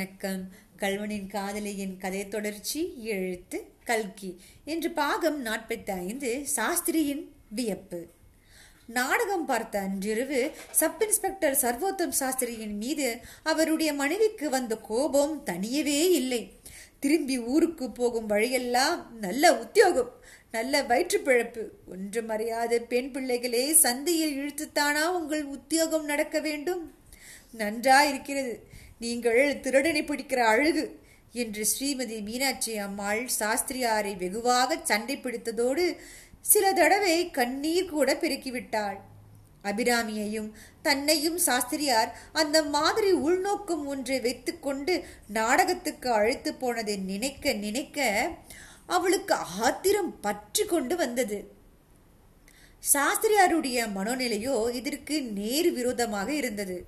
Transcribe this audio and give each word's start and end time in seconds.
வணக்கம். 0.00 0.48
கல்வனின் 0.78 1.26
காதலியின் 1.26 1.96
கதை 1.96 2.28
தொடர்ச்சி 2.28 3.04
எழுத்து 3.04 3.64
கல்கி 3.84 4.40
என்று 4.64 4.90
பாகம் 4.90 5.44
நாற்பத்தி 5.44 5.90
ஐந்து 5.90 6.46
சாஸ்திரியின் 6.56 7.28
வியப்பு. 7.48 8.06
நாடகம் 8.86 9.46
பார்த்த 9.46 9.80
அன்றிரவு 9.80 10.50
சப் 10.70 11.02
இன்ஸ்பெக்டர் 11.02 11.58
சர்வோத்தம் 11.60 12.12
சாஸ்திரியின் 12.20 12.76
மீது 12.76 13.20
அவருடைய 13.42 13.92
மனைவிக்கு 13.92 14.50
வந்த 14.50 14.76
கோபம் 14.76 15.42
தனியவே 15.44 16.10
இல்லை. 16.10 16.52
திரும்பி 16.98 17.38
ஊருக்கு 17.38 17.90
போகும் 17.90 18.26
வழியெல்லாம் 18.26 19.18
நல்ல 19.18 19.58
உத்தியோகம் 19.58 20.10
நல்ல 20.52 20.82
வயிற்றுப்பிழப்பு. 20.82 21.68
ஒன்று 21.86 22.26
ஒன்றும் 22.26 22.86
பெண் 22.88 23.10
பிள்ளைகளே 23.10 23.72
சந்தையில் 23.72 24.36
இழுத்துத்தானா 24.38 25.06
உங்கள் 25.06 25.44
உத்தியோகம் 25.44 26.04
நடக்க 26.04 26.40
வேண்டும்? 26.40 26.94
நன்றா 27.58 28.00
இருக்கிறது 28.00 28.69
நீங்கள் 29.00 29.42
திருடனை 29.60 30.02
பிடிக்கிற 30.04 30.40
அழகு 30.44 30.82
என்று 31.34 31.62
ஸ்ரீமதி 31.72 32.16
மீனாட்சி 32.22 32.72
அம்மாள் 32.78 33.22
சாஸ்திரியாரை 33.38 34.12
வெகுவாக 34.16 34.78
சண்டை 34.82 35.16
பிடித்ததோடு 35.16 35.84
சில 36.40 36.66
தடவை 36.72 37.14
கண்ணீர் 37.30 37.88
கூட 37.90 38.10
பெருக்கிவிட்டாள். 38.14 38.98
அபிராமியையும் 39.64 40.50
தன்னையும் 40.82 41.38
சாஸ்திரியார் 41.38 42.10
அந்த 42.32 42.58
மாதிரி 42.76 43.10
உள்நோக்கம் 43.26 43.84
ஒன்றை 43.86 44.18
வைத்துக்கொண்டு 44.20 44.94
நாடகத்துக்கு 45.28 46.08
அழைத்து 46.12 46.52
போனதை 46.54 46.96
நினைக்க 47.10 47.52
நினைக்க 47.64 47.98
அவளுக்கு 48.86 49.34
ஆத்திரம் 49.64 50.12
பற்றி 50.20 50.64
கொண்டு 50.64 50.94
வந்தது. 50.96 51.38
சாஸ்திரியாருடைய 52.82 53.78
மனோநிலையோ 53.96 54.56
இதற்கு 54.78 55.16
நேர் 55.38 55.70
விரோதமாக 55.72 56.28
இருந்தது. 56.34 56.78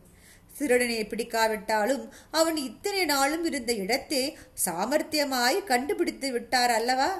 திருடனை 0.58 0.98
பிடிக்காவிட்டாலும் 1.05 2.05
அவன் 2.31 2.58
இத்தனை 2.69 3.03
நாளும் 3.05 3.45
இருந்த 3.45 3.72
இடத்தை 3.84 4.22
சாமர்த்தியமாய் 4.64 5.58
கண்டுபிடித்து 5.70 6.31
விட்டார் 6.33 6.72
அல்லவா? 6.78 7.11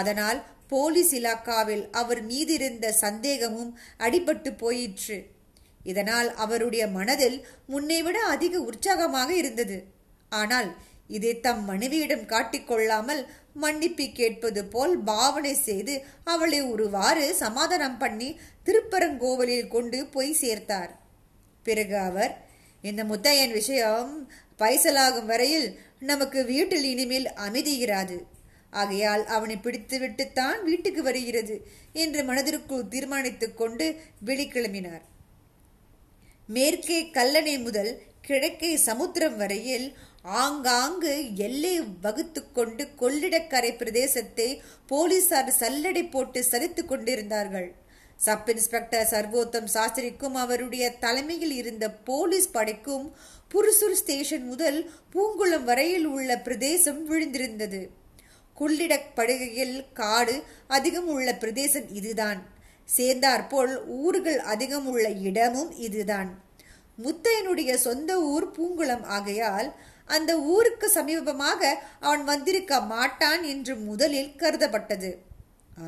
அதனால் 0.00 0.40
போலீஸ் 0.68 1.12
இலாக்காவில் 1.18 1.84
அவர் 2.00 2.22
மீது 2.22 2.52
இருந்த 2.58 2.86
சந்தேகமும் 3.04 3.72
அடிபட்டு 3.98 4.50
போயிற்று. 4.56 5.18
இதனால் 5.84 6.28
அவருடைய 6.34 6.84
மனதில் 6.98 7.38
முன்னைவிட 7.66 8.18
அதிக 8.34 8.54
உற்சாகமாக 8.60 9.30
இருந்தது. 9.34 9.78
ஆனால் 10.32 10.68
இதை 11.16 11.32
தம் 11.40 11.62
மனைவியிடம் 11.64 12.26
காட்டிக்கொள்ளாமல் 12.32 13.22
மன்னிப்பு 13.62 14.04
கேட்பது 14.18 14.60
போல் 14.64 14.94
பாவனை 15.02 15.54
செய்து 15.68 15.94
அவளை 16.24 16.60
ஒருவாறு 16.72 17.24
சமாதானம் 17.34 17.98
பண்ணி 17.98 18.28
திருப்பரங்கோவிலில் 18.66 19.72
கொண்டு 19.74 19.98
போய் 20.06 20.32
சேர்த்தார். 20.42 20.92
பிறகு 21.66 21.96
அவர் 22.00 22.32
இந்த 22.82 23.04
முத்தையன் 23.04 23.52
விஷயம் 23.52 24.30
பைசலாகும் 24.58 25.24
வரையில் 25.24 25.78
நமக்கு 25.98 26.44
வீட்டில் 26.44 26.84
இனிமேல் 26.84 27.32
அமைதி 27.32 27.84
இராது. 27.84 28.18
ஆகையால் 28.70 29.26
அவனை 29.26 29.56
பிடித்துவிட்டுத்தான் 29.56 30.62
வீட்டுக்கு 30.62 31.02
வருகிறது 31.02 31.66
என்று 31.92 32.24
மனதிற்குள் 32.24 32.88
தீர்மானித்துக் 32.88 33.56
கொண்டு 33.56 34.00
வெளிக்கிளம்பினார். 34.26 35.02
மேற்கே 36.46 37.02
கல்லணை 37.02 37.62
முதல் 37.62 38.02
கிழக்கே 38.20 38.76
சமுத்திரம் 38.76 39.36
வரையில் 39.36 39.96
ஆங்காங்கு 40.22 41.34
எல்லை 41.34 41.80
வகுத்து 42.00 42.52
கொண்டு 42.52 42.88
கொள்ளிடக்கரை 43.00 43.70
பிரதேசத்தை 43.76 44.60
போலீசார் 44.86 45.54
சல்லடை 45.58 46.10
போட்டு 46.10 46.44
சரித்து 46.50 46.84
கொண்டிருந்தார்கள். 46.84 47.79
சப் 48.24 48.48
இன்ஸ்பெக்டர் 48.48 49.06
சர்வோத்தம் 49.10 49.64
சாஸ்திரிக்கும் 49.64 50.34
அவருடைய 50.34 50.92
தலைமையில் 50.92 51.52
இருந்த 51.52 51.90
போலீஸ் 51.90 52.50
படைக்கும் 52.50 53.14
புருசூர் 53.54 53.92
ஸ்டேஷன் 53.92 54.44
முதல் 54.46 54.90
பூங்குளம் 55.12 55.64
வரையில் 55.64 56.04
உள்ள 56.04 56.38
பிரதேசம் 56.38 57.00
விழுந்திருந்தது. 57.10 57.86
கொள்ளிடக் 58.54 59.10
படுகையில் 59.16 59.86
காடு 59.92 60.42
அதிகம் 60.68 61.08
உள்ள 61.08 61.34
பிரதேசம் 61.34 61.94
இதுதான். 61.94 62.42
சேர்ந்தாற்போல் 62.84 63.86
ஊர்கள் 63.86 64.38
அதிகம் 64.38 64.86
உள்ள 64.86 65.08
இடமும் 65.10 65.72
இதுதான். 65.76 66.30
முத்தையனுடைய 67.02 67.74
சொந்த 67.74 68.20
ஊர் 68.20 68.50
பூங்குளம் 68.50 69.04
ஆகையால் 69.04 69.74
அந்த 70.06 70.40
ஊருக்கு 70.40 70.90
சமீபமாக 70.94 71.74
அவன் 72.00 72.24
வந்திருக்க 72.24 72.80
மாட்டான் 72.80 73.42
என்று 73.42 73.76
முதலில் 73.76 74.36
கருதப்பட்டது. 74.36 75.28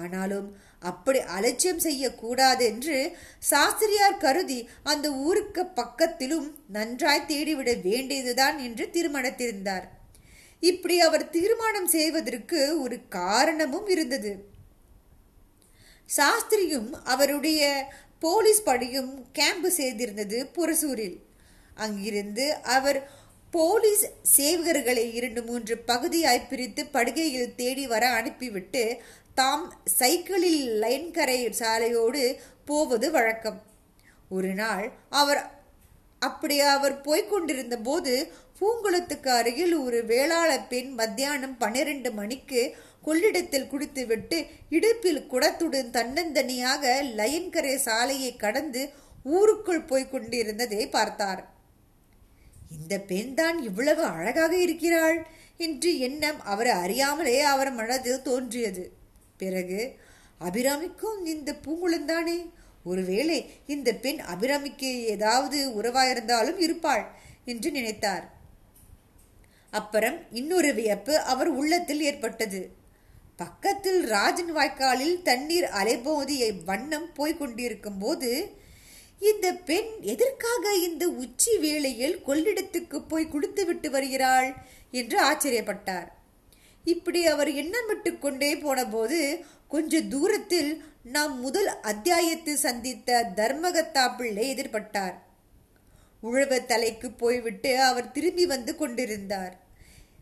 ஆனாலும் 0.00 0.56
அப்படி 0.80 1.18
அலட்சியம் 1.18 1.78
செய்யக்கூடாது 1.78 2.64
என்று 2.64 3.16
சாஸ்திரியார் 3.38 4.16
கருதி 4.16 4.68
அந்த 4.82 5.12
ஊருக்கு 5.12 5.64
பக்கத்திலும் 5.64 6.48
நன்றாய் 6.68 7.26
தேடிவிட 7.28 7.80
வேண்டியதுதான் 7.82 8.58
என்று 8.58 8.86
தீர்மானித்திருந்தார் 8.92 9.86
இப்படி 10.60 11.00
அவர் 11.00 11.30
தீர்மானம் 11.30 11.86
செய்வதற்கு 11.86 12.80
ஒரு 12.80 13.08
காரணமும் 13.08 13.88
இருந்தது. 13.88 14.50
சாஸ்திரியும் 16.08 16.90
அவருடைய 17.04 17.62
போலீஸ் 18.18 18.62
படையும் 18.62 19.26
கேம்ப் 19.32 19.66
செய்திருந்தது 19.66 20.38
புரசூரில். 20.54 21.16
அங்கிருந்து 21.74 22.54
அவர் 22.54 23.10
போலீஸ் 23.54 24.04
சேவகர்களை 24.36 25.02
இரண்டு 25.18 25.40
மூன்று 25.42 25.74
பகுதியாய் 25.78 26.46
பிரித்து 26.50 26.82
படுகையில் 26.92 27.54
தேடி 27.54 27.84
வர 27.86 28.04
அனுப்பிவிட்டு 28.08 28.82
தாம் 29.34 29.66
சைக்கிளில் 29.98 30.62
லைன்கரை 30.82 31.36
சாலையோடு 31.60 32.22
போவது 32.64 33.10
வழக்கம். 33.10 33.58
ஒரு 34.28 34.52
நாள் 34.52 34.86
அவர் 35.08 35.42
அப்படி 36.18 36.56
அவர் 36.60 36.96
போய்கொண்டிருந்த 37.00 37.76
போது 37.76 38.14
பூங்குளத்துக்கு 38.58 39.30
அருகில் 39.38 39.76
ஒரு 39.76 40.00
வேளாள 40.04 40.50
பெண் 40.72 40.90
மத்தியானம் 40.92 41.56
பன்னிரண்டு 41.58 42.12
மணிக்கு 42.12 42.62
கொள்ளிடத்தில் 43.02 43.70
குடித்துவிட்டு 43.72 44.38
இடுப்பில் 44.68 45.22
குடத்துடன் 45.30 45.94
தன்னந்தனியாக 45.98 46.84
லயன்கரை 47.18 47.74
சாலையை 47.88 48.36
கடந்து 48.36 48.82
ஊருக்குள் 49.24 49.88
போய்க் 49.90 50.12
கொண்டிருந்ததை 50.12 50.86
பார்த்தார். 50.88 51.42
இந்த 52.78 52.98
பெண் 52.98 53.34
தான் 53.34 53.62
இவ்வளவு 53.62 54.04
அழகாக 54.04 54.52
இருக்கிறாள் 54.56 55.18
என்று 55.56 55.98
எண்ணம் 55.98 56.40
அவர் 56.42 56.70
அறியாமலே 56.84 57.40
அவர் 57.40 57.72
மனதில் 57.72 58.22
தோன்றியது. 58.22 58.84
பிறகு 59.36 59.80
அபிராமிக்கும் 60.40 61.20
இந்த 61.24 61.50
பூங்குளந்தானே 61.64 62.38
ஒருவேளை 62.84 63.38
இந்த 63.66 63.92
பெண் 63.94 64.20
அபிராமிக்கு 64.34 64.90
ஏதாவது 65.06 65.58
உறவாயிருந்தாலும் 65.82 66.58
இருப்பாள் 66.58 67.04
என்று 67.44 67.70
நினைத்தார். 67.70 68.24
அப்புறம் 69.70 70.16
இன்னொரு 70.30 70.70
வியப்பு 70.74 71.14
அவர் 71.32 71.48
உள்ளத்தில் 71.48 72.00
ஏற்பட்டது. 72.00 72.62
பக்கத்தில் 73.36 74.00
ராஜன் 74.06 74.52
வாய்க்காலில் 74.56 75.22
தண்ணீர் 75.22 75.68
அலைபோதிய 75.80 76.42
வண்ணம் 76.64 77.08
போய்க் 77.14 77.38
கொண்டிருக்கும் 77.38 77.98
போது 77.98 78.30
இந்த 79.28 79.46
பெண் 79.68 79.90
எதற்காக 80.12 80.74
இந்த 80.74 81.04
உச்சி 81.22 81.52
வேளையில் 81.58 82.16
கொள்ளிடத்துக்கு 82.26 82.98
போய் 83.08 83.28
குடித்து 83.28 83.62
விட்டு 83.66 83.88
வருகிறாள் 83.90 84.48
என்று 84.90 85.16
ஆச்சரியப்பட்டார். 85.22 86.08
இப்படி 86.84 87.20
அவர் 87.26 87.50
எண்ணமிட்டு 87.62 88.10
கொண்டே 88.18 88.52
போனபோது 88.56 89.18
கொஞ்ச 89.68 90.00
தூரத்தில் 90.00 90.70
நாம் 91.02 91.34
முதல் 91.40 91.70
அத்தியாயத்தில் 91.80 92.64
சந்தித்த 92.66 93.20
தர்மகத்தா 93.36 94.04
பிள்ளை 94.16 94.44
எதிர்பட்டார். 94.54 95.14
உழவ 96.20 96.58
தலைக்கு 96.60 97.10
போய்விட்டு 97.22 97.70
அவர் 97.80 98.10
திரும்பி 98.10 98.46
வந்து 98.46 98.72
கொண்டிருந்தார். 98.76 99.54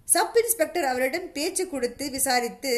சப் 0.04 0.36
இன்ஸ்பெக்டர் 0.36 0.84
அவரிடம் 0.84 1.32
பேச்சு 1.32 1.64
கொடுத்து 1.68 2.04
விசாரித்து 2.10 2.74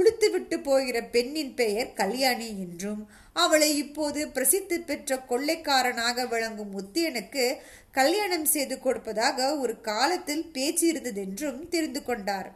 குளித்துவிட்டு 0.00 0.56
போகிற 0.60 0.98
பெண்ணின் 1.04 1.50
பெயர் 1.54 1.88
கல்யாணி 1.92 2.46
என்றும் 2.60 3.00
அவளை 3.32 3.68
இப்போது 3.76 4.20
பிரசித்தி 4.28 4.76
பெற்ற 4.78 5.18
கொள்ளைக்காரனாக 5.28 6.24
விளங்கும் 6.26 6.70
முத்தியனுக்கு 6.76 7.44
கல்யாணம் 7.90 8.44
செய்து 8.44 8.76
கொடுப்பதாக 8.78 9.48
ஒரு 9.56 9.74
காலத்தில் 9.80 10.46
பேச்சு 10.50 10.84
இருந்ததென்றும் 10.92 11.58
தெரிந்து 11.68 12.00
கொண்டார். 12.02 12.48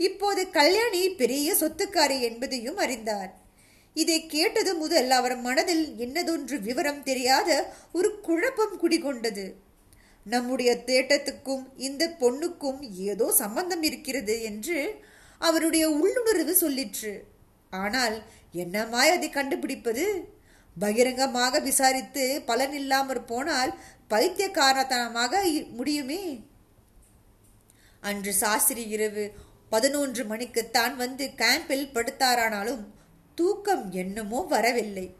இப்போது 0.00 0.44
கல்யாணி 0.50 1.02
பெரிய 1.10 1.56
சொத்துக்காரி 1.60 2.16
என்பதையும் 2.20 2.76
அறிந்தார். 2.76 3.30
இதை 3.96 4.18
கேட்டது 4.26 4.72
முதல் 4.74 5.10
அவர் 5.10 5.36
மனதில் 5.40 5.84
என்னதொன்று 5.98 6.58
விவரம் 6.60 7.02
தெரியாத 7.02 7.50
ஒரு 7.92 8.10
குழப்பம் 8.20 8.76
குடிகொண்டது. 8.80 9.46
நம்முடைய 10.26 10.70
தேட்டத்துக்கும் 10.86 11.66
இந்த 11.76 12.06
பொண்ணுக்கும் 12.20 12.80
ஏதோ 13.10 13.28
சம்பந்தம் 13.32 13.82
இருக்கிறது 13.82 14.36
என்று 14.42 14.78
அவருடைய 15.38 15.90
உள்ளுணர்வு 15.90 16.54
சொல்லிற்று. 16.60 17.12
ஆனால் 17.70 18.22
என்னமாய் 18.54 19.14
அதை 19.14 19.30
கண்டுபிடிப்பது? 19.30 20.28
பகிரங்கமாக 20.76 21.60
விசாரித்து 21.60 22.42
பலன் 22.46 22.72
இல்லாமற் 22.72 23.26
போனால் 23.26 23.72
பைத்தியக்காரத்தனமாக 24.10 25.42
முடியுமே? 25.70 26.44
அன்று 28.00 28.32
சாஸ்திரி 28.32 28.88
இரவு 28.88 29.24
பதினொன்று 29.70 30.24
மணிக்குத்தான் 30.24 30.94
வந்து 30.96 31.30
கேம்பில் 31.36 31.92
படுத்தாரானாலும் 31.94 32.84
தூக்கம் 33.34 33.90
என்னமோ 33.92 34.40
வரவில்லை. 34.42 35.14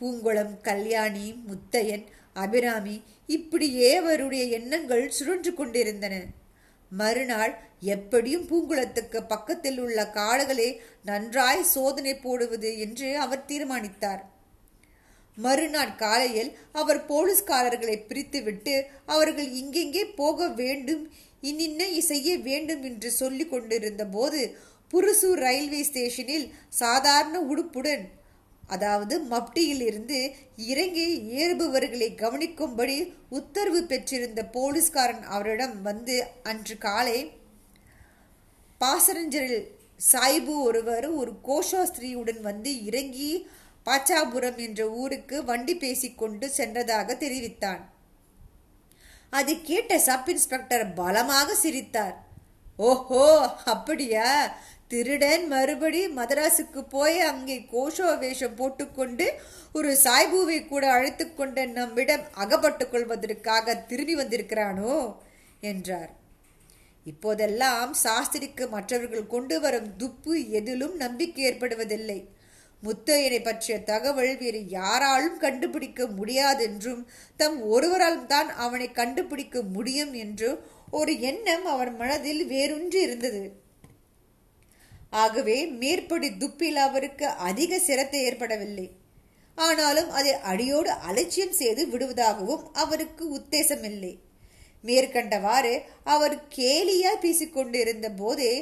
பூங்குளம் 0.00 0.60
கல்யாணி 0.60 1.26
முத்தையன் 1.48 2.04
அபிராமி 2.32 3.02
இப்படியே 3.26 3.96
அவருடைய 3.96 4.44
எண்ணங்கள் 4.44 5.10
சுழன்று 5.10 5.54
கொண்டிருந்தன. 5.54 6.14
மறுநாள் 6.90 7.58
எப்படியும் 7.80 8.48
பூங்குளத்துக்கு 8.48 9.26
பக்கத்தில் 9.28 9.78
உள்ள 9.78 10.10
காடுகளே 10.14 10.80
நன்றாய் 11.04 11.62
சோதனை 11.62 12.14
போடுவது 12.14 12.78
என்று 12.78 13.18
அவர் 13.18 13.44
தீர்மானித்தார். 13.44 14.24
மறுநாள் 15.36 15.94
காலையில் 15.94 16.56
அவர் 16.72 17.06
போலீஸ்காரர்களை 17.06 17.98
பிரித்துவிட்டு 18.08 18.82
அவர்கள் 19.06 19.48
இங்கெங்கே 19.52 20.14
போக 20.14 20.48
வேண்டும் 20.48 21.12
இன்னின்ன 21.40 22.00
செய்ய 22.00 22.38
வேண்டும் 22.38 22.82
என்று 22.82 23.10
சொல்லிக் 23.10 23.50
கொண்டிருந்த 23.50 24.06
போது 24.06 24.56
புருசூர் 24.92 25.38
ரயில்வே 25.38 25.82
ஸ்டேஷனில் 25.82 26.52
சாதாரண 26.68 27.40
உடுப்புடன் 27.40 28.08
அதாவது 28.74 29.14
மப்டியில் 29.30 29.84
இருந்து 29.86 30.18
இறங்கி 30.70 31.06
ஏறுபவர்களை 31.42 32.08
கவனிக்கும்படி 32.22 32.96
உத்தரவு 33.38 33.80
பெற்றிருந்த 33.82 34.40
போலீஸ்காரன் 34.56 35.24
அவரிடம் 35.34 35.76
வந்து 35.82 36.16
அன்று 36.42 36.76
காலை 36.78 37.18
பாசரஞ்சரில் 38.80 39.66
சாய்பு 40.12 40.54
ஒருவர் 40.66 41.06
ஒரு 41.20 41.32
கோஷாஸ்திரியுடன் 41.48 42.40
வந்து 42.40 42.70
இறங்கி 42.84 43.32
பாச்சாபுரம் 43.86 44.58
என்ற 44.66 44.80
ஊருக்கு 45.00 45.36
வண்டி 45.44 45.74
பேசிக்கொண்டு 45.76 46.46
சென்றதாக 46.56 47.16
தெரிவித்தான். 47.16 47.82
அது 49.32 49.52
கேட்ட 49.62 49.98
சப் 49.98 50.28
இன்ஸ்பெக்டர் 50.28 50.84
பலமாக 50.94 51.54
சிரித்தார். 51.54 52.16
ஓஹோ 52.88 53.24
அப்படியா? 53.74 54.28
திருடன் 54.90 55.48
மறுபடி 55.48 56.08
மதராசுக்கு 56.08 56.80
போய் 56.88 57.18
அங்கே 57.18 57.58
கோஷோ 57.58 58.18
வேஷம் 58.18 58.54
போட்டுக்கொண்டு 58.54 59.32
ஒரு 59.72 59.98
சாய்பூவை 60.04 60.66
கூட 60.66 60.92
அழைத்து 60.92 61.34
கொண்ட 61.34 61.66
நம்மிடம் 61.66 62.24
அகப்பட்டு 62.34 62.88
கொள்வதற்காக 62.88 63.74
திரும்பி 63.74 64.14
வந்திருக்கிறானோ? 64.14 65.16
என்றார். 65.60 66.10
இப்போதெல்லாம் 67.04 67.94
சாஸ்திரிக்கு 67.94 68.68
மற்றவர்கள் 68.68 69.26
கொண்டு 69.26 69.60
வரும் 69.60 69.96
துப்பு 69.96 70.50
எதிலும் 70.50 70.96
நம்பிக்கை 70.96 71.44
ஏற்படுவதில்லை. 71.44 72.28
முத்தையனை 72.82 73.42
பற்றிய 73.42 73.82
தகவல் 73.82 74.36
வேறு 74.36 74.68
யாராலும் 74.68 75.38
கண்டுபிடிக்க 75.38 76.04
முடியாதென்றும் 76.04 77.06
தம் 77.36 77.62
ஒருவரால் 77.62 78.26
தான் 78.26 78.48
அவனை 78.48 78.92
கண்டுபிடிக்க 78.92 79.62
முடியும் 79.62 80.12
என்று 80.12 80.64
ஒரு 80.90 81.20
எண்ணம் 81.20 81.64
அவர் 81.64 81.96
மனதில் 81.96 82.46
வேரூன்றி 82.46 83.00
இருந்தது. 83.00 83.59
ஆகவே 85.12 85.58
மேற்படி 85.80 86.28
துப்பில் 86.42 86.80
அவருக்கு 86.86 87.26
அதிக 87.48 87.78
சிரத்தை 87.86 88.20
ஏற்படவில்லை. 88.28 88.86
ஆனாலும் 89.58 90.10
அதை 90.18 90.32
அடியோடு 90.50 90.90
அலட்சியம் 91.08 91.56
செய்து 91.60 91.82
விடுவதாகவும் 91.92 92.64
அவருக்கு 92.82 93.24
உத்தேசமில்லை. 93.38 94.12
மேற்கண்டவாறு 94.84 95.72
அவர் 96.14 96.36
கேலியாய் 96.56 97.22
பேசிக்கொண்டிருந்த 97.24 98.08
போதே 98.20 98.52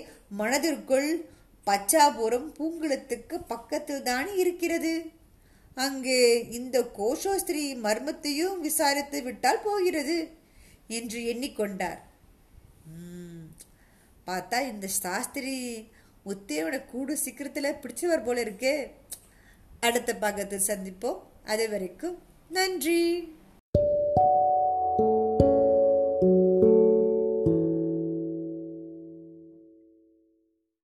மனதிற்குள் 0.40 1.10
பச்சாபுரம் 1.66 2.48
பூங்குளத்துக்கு 2.56 3.36
பக்கத்தில் 3.52 4.06
தானே 4.08 4.32
இருக்கிறது? 4.42 4.92
அங்கே 5.86 6.20
இந்த 6.58 6.76
கோஷோஸ்திரி 6.98 7.64
மர்மத்தையும் 7.84 8.56
விசாரித்து 8.66 9.18
விட்டால் 9.26 9.64
போகிறது 9.66 10.18
என்று 10.98 11.20
எண்ணிக்கொண்டார். 11.32 12.00
பார்த்தா 14.28 14.58
இந்த 14.72 14.86
சாஸ்திரி 15.02 15.56
முத்தையோட 16.26 16.84
கூடு 16.84 17.16
சீக்கிரத்தில் 17.16 17.76
பிடிச்சவர் 17.82 18.24
போல 18.24 18.40
இருக்கு. 18.40 18.90
அடுத்த 19.80 20.16
பக்கத்தில் 20.16 20.66
சந்திப்போம். 20.66 21.22
அது 21.44 21.70
வரைக்கும் 21.70 22.22
நன்றி. 22.48 23.36